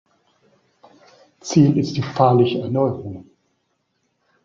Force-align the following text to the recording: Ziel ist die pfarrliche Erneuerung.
Ziel 1.41 1.77
ist 1.77 1.95
die 1.95 2.01
pfarrliche 2.01 2.61
Erneuerung. 2.61 3.27